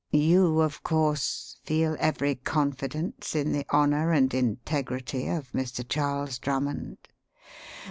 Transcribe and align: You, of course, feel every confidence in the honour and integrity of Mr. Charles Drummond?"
You, 0.09 0.61
of 0.61 0.81
course, 0.81 1.57
feel 1.63 1.95
every 1.99 2.33
confidence 2.33 3.35
in 3.35 3.51
the 3.51 3.67
honour 3.71 4.11
and 4.11 4.33
integrity 4.33 5.27
of 5.27 5.51
Mr. 5.51 5.87
Charles 5.87 6.39
Drummond?" 6.39 6.97